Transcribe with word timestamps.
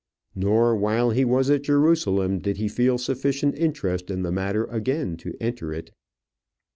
Nor 0.33 0.75
while 0.77 1.11
he 1.11 1.23
was 1.23 1.51
at 1.51 1.61
Jerusalem 1.61 2.39
did 2.39 2.57
he 2.57 2.67
feel 2.67 2.97
sufficient 2.97 3.53
interest 3.55 4.09
in 4.09 4.23
the 4.23 4.31
matter 4.31 4.63
again 4.63 5.15
to 5.17 5.35
enter 5.39 5.71
it. 5.71 5.91